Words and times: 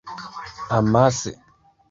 Amase. 0.77 1.31